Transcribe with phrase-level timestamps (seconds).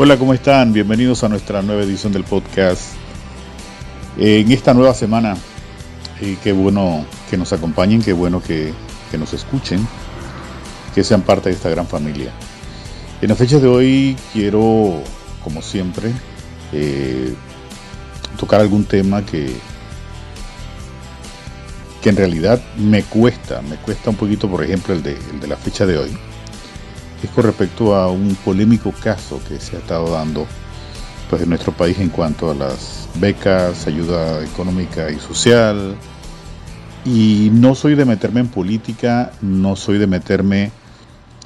[0.00, 0.72] Hola, ¿cómo están?
[0.72, 2.92] Bienvenidos a nuestra nueva edición del podcast.
[4.16, 5.36] En esta nueva semana,
[6.20, 8.72] eh, qué bueno que nos acompañen, qué bueno que,
[9.10, 9.84] que, nos escuchen,
[10.94, 12.30] que sean parte de esta gran familia.
[13.20, 15.02] En la fecha de hoy quiero,
[15.42, 16.12] como siempre,
[16.72, 17.34] eh,
[18.38, 19.52] tocar algún tema que,
[22.00, 25.48] que en realidad me cuesta, me cuesta un poquito, por ejemplo, el de, el de
[25.48, 26.16] la fecha de hoy
[27.22, 30.46] es con respecto a un polémico caso que se ha estado dando
[31.28, 35.96] pues, en nuestro país en cuanto a las becas, ayuda económica y social.
[37.04, 40.70] Y no soy de meterme en política, no soy de meterme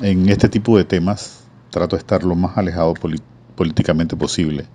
[0.00, 1.44] en este tipo de temas.
[1.70, 2.94] Trato de estar lo más alejado
[3.54, 4.66] políticamente posible,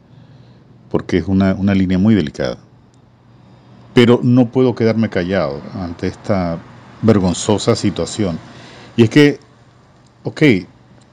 [0.90, 2.58] porque es una, una línea muy delicada.
[3.94, 6.58] Pero no puedo quedarme callado ante esta
[7.02, 8.40] vergonzosa situación.
[8.96, 9.40] Y es que,
[10.24, 10.42] ok,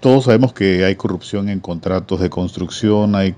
[0.03, 3.37] todos sabemos que hay corrupción en contratos de construcción, hay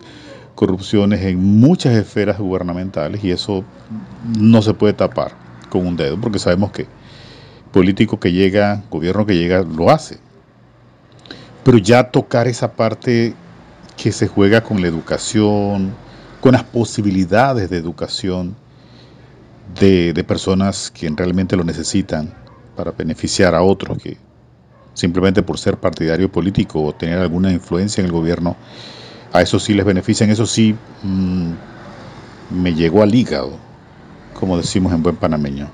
[0.55, 3.65] corrupciones en muchas esferas gubernamentales y eso
[4.39, 5.33] no se puede tapar
[5.69, 6.87] con un dedo porque sabemos que
[7.71, 10.19] político que llega, gobierno que llega, lo hace.
[11.65, 13.35] Pero ya tocar esa parte
[13.99, 15.95] que se juega con la educación,
[16.41, 18.57] con las posibilidades de educación
[19.79, 22.33] de, personas que realmente lo necesitan
[22.75, 24.17] para beneficiar a otros que
[24.95, 28.57] simplemente por ser partidario político o tener alguna influencia en el gobierno,
[29.33, 31.53] a eso sí les benefician, eso sí mmm,
[32.51, 33.53] me llegó al hígado,
[34.33, 35.69] como decimos en buen panameño.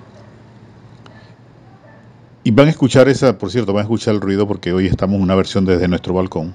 [2.43, 5.17] Y van a escuchar esa, por cierto, van a escuchar el ruido porque hoy estamos
[5.17, 6.55] en una versión desde nuestro balcón.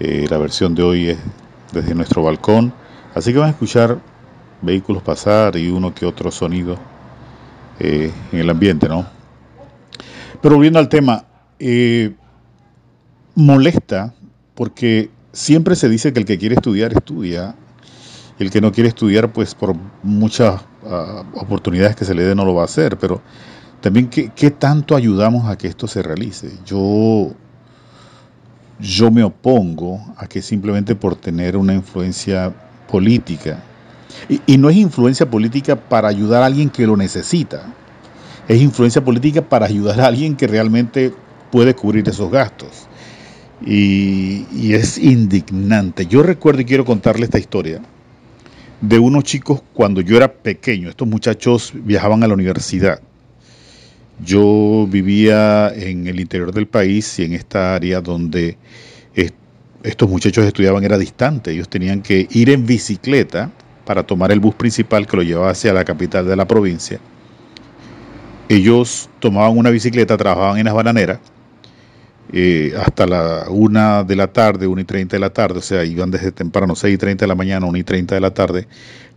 [0.00, 1.18] Eh, la versión de hoy es
[1.72, 2.72] desde nuestro balcón.
[3.14, 4.00] Así que van a escuchar
[4.60, 6.76] vehículos pasar y uno que otro sonido
[7.78, 9.06] eh, en el ambiente, ¿no?
[10.40, 11.26] Pero volviendo al tema,
[11.64, 12.12] eh,
[13.36, 14.14] molesta
[14.56, 17.54] porque siempre se dice que el que quiere estudiar estudia,
[18.40, 22.44] el que no quiere estudiar, pues por muchas uh, oportunidades que se le dé no
[22.44, 23.22] lo va a hacer, pero
[23.80, 26.50] también ¿qué, tanto ayudamos a que esto se realice.
[26.66, 27.32] Yo,
[28.80, 32.52] yo me opongo a que simplemente por tener una influencia
[32.88, 33.62] política,
[34.46, 37.72] y no es influencia política para ayudar a alguien que lo necesita,
[38.48, 41.14] es influencia política para ayudar a alguien que realmente
[41.52, 42.88] puede cubrir esos gastos.
[43.64, 46.06] Y, es indignante.
[46.06, 47.80] Yo recuerdo y quiero contarle esta historia
[48.80, 50.88] de unos chicos cuando yo era pequeño.
[50.88, 53.00] Estos muchachos viajaban a la universidad.
[54.24, 58.56] Yo vivía en el interior del país y en esta área donde
[59.14, 59.34] est
[59.84, 61.52] estos muchachos estudiaban era distante.
[61.52, 63.50] Ellos tenían que ir en bicicleta
[63.84, 66.98] para tomar el bus principal que lo llevaba hacia la capital de la provincia.
[68.48, 71.18] Ellos tomaban una bicicleta, trabajaban en las bananeras
[72.32, 75.84] eh, hasta la una de la tarde, una y treinta de la tarde, o sea,
[75.84, 78.66] iban desde temprano, seis y treinta de la mañana, una y treinta de la tarde,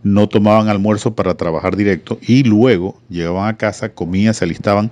[0.02, 4.90] no tomaban almuerzo para trabajar directo y luego llegaban a casa, comían, se alistaban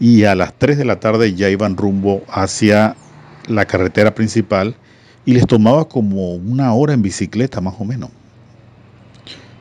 [0.00, 2.96] y a las 3 de la tarde ya iban rumbo hacia
[3.46, 4.74] la carretera principal
[5.26, 8.10] y les tomaba como una hora en bicicleta más o menos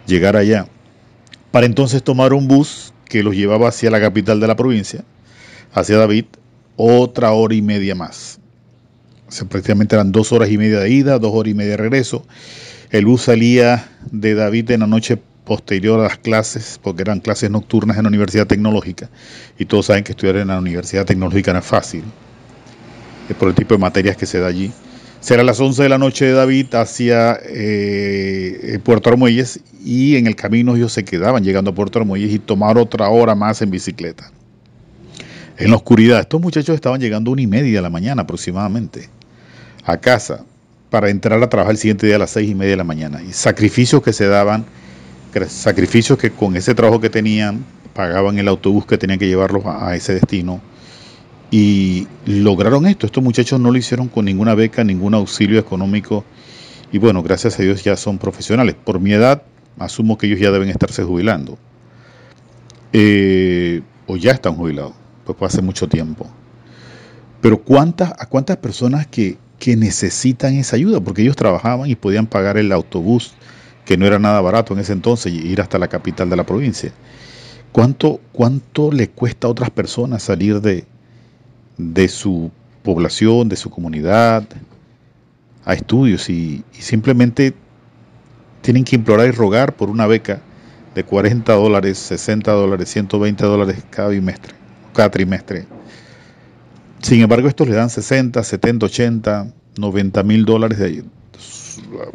[0.08, 0.68] llegar allá.
[1.52, 5.04] Para entonces tomar un bus que los llevaba hacia la capital de la provincia,
[5.74, 6.26] hacia David,
[6.82, 8.40] otra hora y media más.
[9.28, 11.78] O sea, prácticamente eran dos horas y media de ida, dos horas y media de
[11.78, 12.26] regreso.
[12.90, 17.52] El bus salía de David en la noche posterior a las clases, porque eran clases
[17.52, 19.10] nocturnas en la Universidad Tecnológica.
[19.58, 22.04] Y todos saben que estudiar en la Universidad Tecnológica no es fácil,
[23.28, 24.72] es por el tipo de materias que se da allí.
[25.20, 30.38] Será las 11 de la noche de David hacia eh, Puerto Armuelles y en el
[30.38, 34.32] camino ellos se quedaban llegando a Puerto Armuelles y tomar otra hora más en bicicleta
[35.60, 36.22] en la oscuridad.
[36.22, 39.10] Estos muchachos estaban llegando una y media de la mañana aproximadamente
[39.86, 40.46] a casa
[40.90, 43.22] para entrar a trabajar el siguiente día a las seis y media de la mañana.
[43.22, 44.66] Y sacrificios que se daban,
[45.48, 47.64] sacrificios que con ese trabajo que tenían
[47.94, 50.62] pagaban el autobús que tenían que llevarlos a, a ese destino.
[51.52, 53.06] Y lograron esto.
[53.06, 56.24] Estos muchachos no lo hicieron con ninguna beca, ningún auxilio económico.
[56.92, 58.76] Y bueno, gracias a Dios ya son profesionales.
[58.76, 59.44] Por mi edad,
[59.78, 61.58] asumo que ellos ya deben estarse jubilando.
[62.94, 64.99] Eh, o ya están jubilados
[65.34, 66.28] fue hace mucho tiempo.
[67.42, 71.00] Pero ¿cuántas, ¿a cuántas personas que, que necesitan esa ayuda?
[71.00, 73.34] Porque ellos trabajaban y podían pagar el autobús,
[73.86, 76.92] que no era nada barato en ese entonces, ir hasta la capital de la provincia.
[77.72, 80.86] ¿Cuánto, cuánto le cuesta a otras personas salir de,
[81.78, 82.52] de su
[82.84, 84.44] población, de su comunidad,
[85.66, 87.54] a estudios y, y, simplemente
[88.62, 90.42] tienen que implorar y rogar por una beca
[90.96, 94.59] de 40 dólares, 60 dólares, 120 dólares cada bimestre?
[95.08, 95.66] Trimestre.
[97.02, 101.04] Sin embargo, estos le dan 60, 70, 80, 90 mil dólares de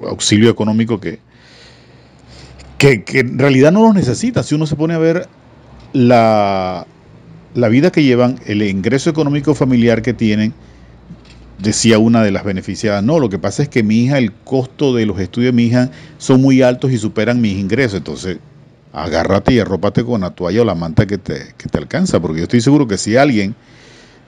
[0.06, 1.20] auxilio económico que,
[2.78, 4.42] que, en realidad no los necesita.
[4.42, 5.26] Si uno se pone a ver
[5.92, 6.86] la,
[7.54, 10.52] la vida que llevan, el ingreso económico familiar que tienen,
[11.58, 14.94] decía una de las beneficiadas, no, lo que pasa es que mi hija, el costo
[14.94, 18.38] de los estudios de mi hija son muy altos y superan mis ingresos, entonces
[18.94, 22.38] agárrate y arrópate con la toalla o la manta que te, que te alcanza, porque
[22.38, 23.54] yo estoy seguro que si alguien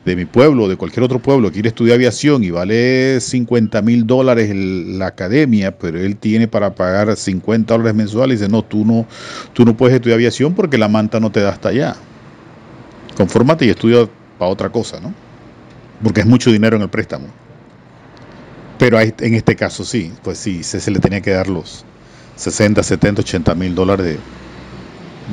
[0.04, 4.06] de mi pueblo o de cualquier otro pueblo quiere estudiar aviación y vale 50 mil
[4.06, 8.84] dólares la academia, pero él tiene para pagar 50 dólares mensuales, y dice, no, tú
[8.84, 9.06] no,
[9.52, 11.96] tú no puedes estudiar aviación porque la manta no te da hasta allá.
[13.16, 14.08] Confórmate y estudia
[14.38, 15.12] para otra cosa, ¿no?
[16.02, 17.26] Porque es mucho dinero en el préstamo.
[18.78, 21.84] Pero en este caso sí, pues sí, se, le tenía que dar los
[22.36, 24.18] 60, 70, 80 mil dólares de,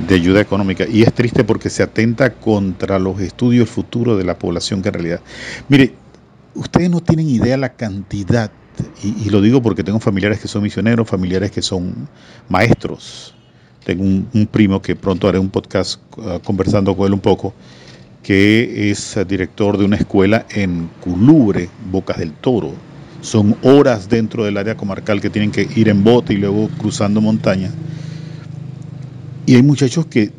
[0.08, 0.86] de ayuda económica.
[0.88, 4.94] Y es triste porque se atenta contra los estudios futuros de la población que en
[4.94, 5.22] realidad...
[5.70, 5.94] Mire,
[6.56, 8.52] ustedes no tienen idea la cantidad,
[9.04, 12.08] y, lo digo porque tengo familiares que son misioneros, familiares que son
[12.50, 13.36] maestros.
[13.84, 17.54] Tengo un, primo que pronto haré un podcast ah, conversando con él un poco,
[18.24, 22.72] que es director de una escuela en Culubre, Bocas del Toro.
[23.22, 27.22] Son horas dentro del área comarcal que tienen que ir en bote y luego cruzando
[27.22, 27.72] montaña
[29.46, 30.32] y hay muchachos que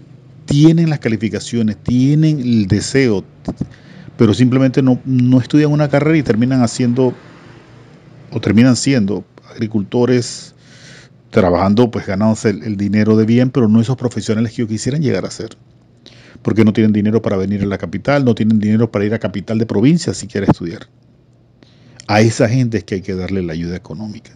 [0.46, 3.24] tienen las calificaciones, tienen el deseo,
[4.16, 5.00] pero simplemente no,
[5.40, 7.14] estudian una carrera y terminan haciendo
[8.30, 10.54] o terminan siendo agricultores
[11.30, 15.24] trabajando, pues ganándose el, dinero de bien, pero no esos profesionales que yo quisieran llegar
[15.24, 15.56] a ser.
[16.42, 19.18] Porque no tienen dinero para venir a la capital, no tienen dinero para ir a
[19.18, 20.88] capital de provincia si quiere estudiar.
[22.06, 24.32] A esa gente es que hay que darle la ayuda económica.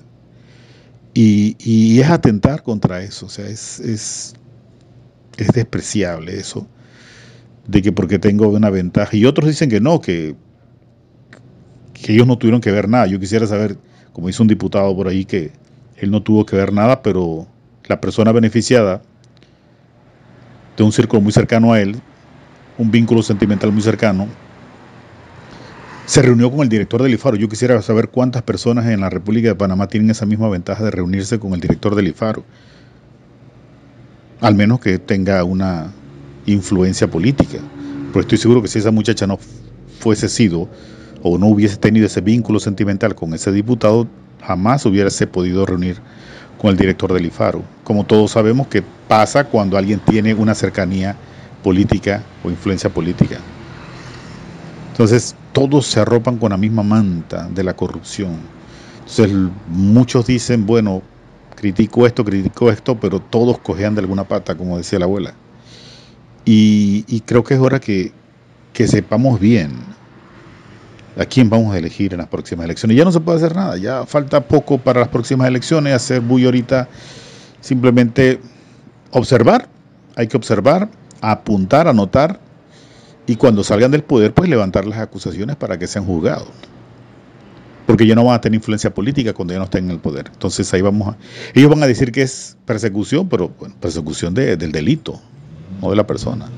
[1.13, 4.35] Y, y es atentar contra eso, o sea, es
[5.47, 6.67] despreciable eso,
[7.67, 9.17] de que porque tengo una ventaja.
[9.17, 10.35] Y otros dicen que no, que,
[11.95, 13.07] que ellos no tuvieron que ver nada.
[13.07, 13.79] Yo quisiera saber,
[14.13, 15.53] como dice un diputado por ahí, que
[15.97, 17.47] él no tuvo que ver nada, pero
[17.87, 19.03] la persona beneficiada
[20.77, 21.97] de un círculo muy cercano a él,
[22.77, 24.29] un vínculo sentimental muy cercano,
[26.07, 27.37] se reunió con el director del IFARO.
[27.37, 30.91] Yo quisiera saber cuántas personas en la República de Panamá tienen esa misma ventaja de
[30.91, 32.45] reunirse con el director del IFARO
[34.41, 35.93] al menos que tenga una
[36.47, 37.59] influencia política.
[38.09, 39.39] Pero estoy seguro que si esa muchacha no
[40.01, 40.69] fuese sido
[41.23, 44.07] o no hubiese tenido ese vínculo sentimental con ese diputado,
[44.43, 45.97] jamás hubiese podido reunir
[46.59, 47.63] con el director del IFARO.
[47.85, 51.17] Como todos sabemos que pasa cuando alguien tiene una cercanía
[51.63, 53.39] política o influencia política.
[54.93, 58.39] Entonces, todos se arropan con la misma manta de la corrupción.
[59.01, 59.35] Entonces,
[59.69, 61.03] muchos dicen, bueno,
[61.59, 65.35] critico esto, critico esto, pero todos cojean de alguna pata, como decía la abuela.
[66.45, 68.13] Y, creo que es hora que,
[68.73, 69.73] sepamos bien
[71.19, 72.97] a quién vamos a elegir en las próximas elecciones.
[72.97, 76.45] Ya no se puede hacer nada, ya falta poco para las próximas elecciones, hacer muy
[76.45, 76.89] ahorita
[77.61, 78.41] simplemente
[79.11, 79.69] observar,
[80.15, 80.89] hay que observar,
[81.21, 82.39] apuntar, anotar
[83.27, 86.49] y cuando salgan del poder pues levantar las acusaciones para que sean juzgados
[87.89, 90.27] porque ya no van a tener influencia política cuando ya no estén en el poder.
[90.31, 91.17] Entonces ahí vamos a...
[91.55, 95.19] Ellos van a decir que es persecución, pero persecución del delito,
[95.81, 96.51] no de la persona.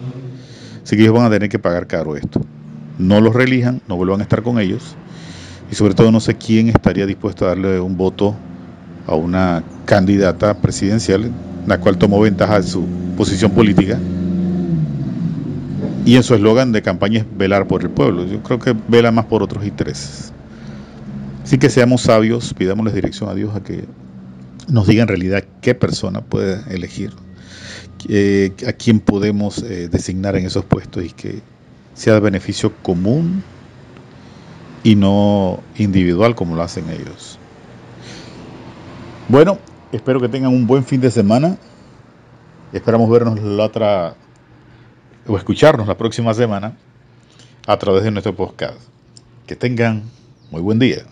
[0.82, 2.40] Así que ellos van a tener que pagar caro esto.
[2.98, 4.96] No los reelijan, no vuelvan a estar con ellos.
[5.70, 8.34] Y sobre todo no sé quién estaría dispuesto a darle un voto
[9.06, 11.30] a una candidata presidencial,
[11.64, 12.84] la cual tomó ventaja de su
[13.16, 14.00] posición política.
[16.04, 18.26] Y en su eslogan de campaña es velar por el pueblo.
[18.26, 20.32] Yo creo que vela más por otros intereses.
[21.42, 23.84] Así que seamos sabios, pidámosle dirección a Dios a que
[24.68, 27.12] nos diga en realidad qué persona puede elegir,
[28.08, 31.40] eh, a quién podemos eh, designar en esos puestos y que
[31.94, 33.42] sea de beneficio común
[34.82, 37.38] y no individual como lo hacen ellos.
[39.28, 39.58] Bueno,
[39.92, 41.56] espero que tengan un buen fin de semana.
[42.72, 44.14] Esperamos vernos la otra
[45.26, 46.76] o escucharnos la próxima semana
[47.66, 48.78] a través de nuestro podcast.
[49.46, 50.04] Que tengan
[50.50, 51.04] muy buen día.